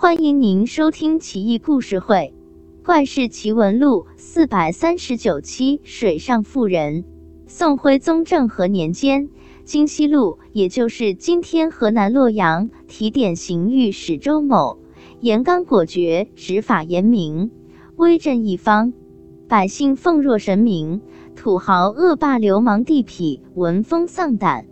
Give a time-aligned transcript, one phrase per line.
[0.00, 2.32] 欢迎您收听《奇异故事会·
[2.86, 5.80] 怪事奇闻录》四百三十九期。
[5.82, 7.04] 水上妇人。
[7.48, 9.28] 宋徽宗政和年间，
[9.64, 14.78] 京西路，也就是今天河南洛阳，提点刑狱使周某，
[15.18, 17.50] 严刚果决，执法严明，
[17.96, 18.92] 威震一方，
[19.48, 21.00] 百姓奉若神明，
[21.34, 24.64] 土豪恶霸流氓地痞闻风丧胆。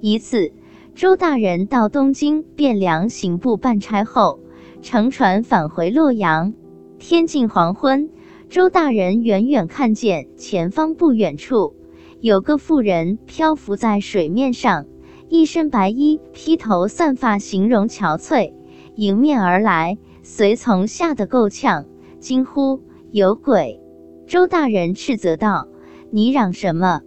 [0.00, 0.52] 一次。
[0.94, 4.40] 周大人到东京汴梁刑部办差后，
[4.80, 6.54] 乘船返回洛阳。
[6.98, 8.10] 天近黄昏，
[8.48, 11.74] 周大人远远看见前方不远处
[12.20, 14.86] 有个妇人漂浮在水面上，
[15.28, 18.52] 一身白衣，披头散发，形容憔悴，
[18.94, 19.98] 迎面而来。
[20.22, 21.86] 随从吓得够呛，
[22.20, 23.80] 惊呼：“有鬼！”
[24.26, 25.68] 周大人斥责道
[26.10, 27.00] ：“你嚷什么？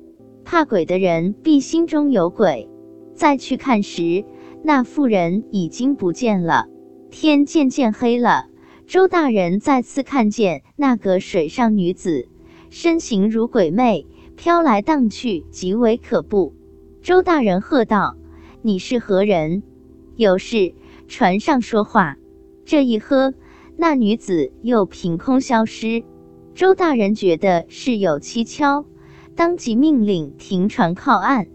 [0.44, 2.68] 怕鬼的人必心中有鬼。”
[3.14, 4.26] 再去看时，
[4.64, 6.66] 那妇人已经不见了。
[7.12, 8.48] 天渐渐黑了，
[8.88, 12.30] 周大人再次看见那个水上女子，
[12.70, 16.54] 身形如鬼魅，飘来荡去，极为可怖。
[17.02, 18.16] 周大人喝道
[18.64, 19.62] ：“你是何人？
[20.16, 20.74] 有事，
[21.10, 22.16] 船上说话。”
[22.64, 23.34] 这一喝，
[23.76, 26.06] 那女子又凭空消失。
[26.56, 28.86] 周大人觉得事有蹊跷，
[29.36, 31.48] 当即命令停船靠岸。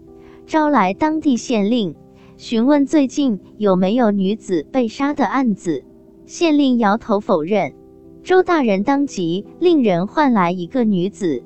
[0.45, 1.95] 招来当地县令，
[2.37, 5.83] 询问最近有没有女子被杀的案子。
[6.27, 7.73] 县令摇头否认。
[8.21, 11.43] 周大人当即令人唤来一个女子，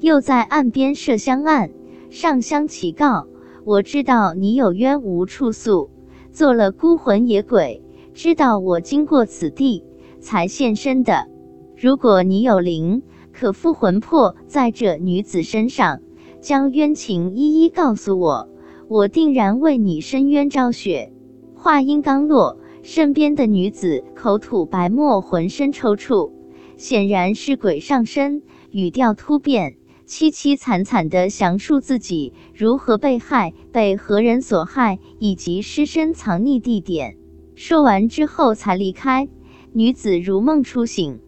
[0.00, 1.70] 又在岸边设香案，
[2.10, 3.26] 上香祈告
[3.64, 5.88] ：“我知道你有冤无处诉，
[6.30, 9.84] 做了孤魂野鬼，知道我经过此地
[10.20, 11.26] 才现身的。
[11.74, 16.00] 如果你有灵，可附魂魄在这女子身上。”
[16.42, 18.50] 将冤情一一告诉我，
[18.88, 21.10] 我定然为你伸冤昭雪。
[21.54, 26.32] 话音刚落，身边的女子口吐白沫，浑身抽搐，
[26.76, 37.16] 显然是鬼上身，语调突变，凄凄惨惨地详述自己如何被害、被何人所害，以及尸身藏匿地点。
[37.54, 39.28] 说完之后才离开。
[39.72, 41.20] 女子如梦初醒，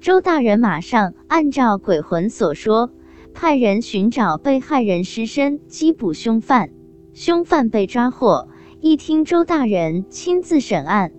[0.00, 2.90] 周大人马上按照鬼魂所说。
[3.32, 6.70] 派人寻找被害人尸身，缉捕凶犯。
[7.14, 8.48] 凶犯被抓获，
[8.80, 11.12] 一听周大人亲自审案，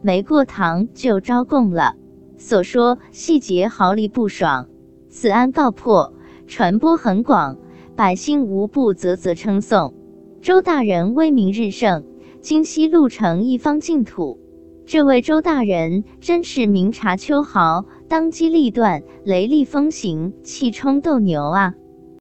[0.00, 1.94] 没过堂就招供了，
[2.38, 4.66] 所说细节毫厘不爽。
[5.10, 6.14] 此案告破，
[6.46, 7.58] 传播很广，
[7.94, 9.92] 百姓无不啧啧称颂。
[10.40, 12.06] 周大人威名日盛，
[12.40, 14.40] 京西路城一方净土。
[14.86, 17.84] 这位周大人真是明察秋毫。
[18.08, 21.74] 当机立断，雷厉风行，气冲斗牛啊！